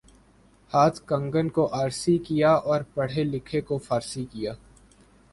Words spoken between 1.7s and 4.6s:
آرسی کیا اور پڑھے لکھے کو فارسی کیا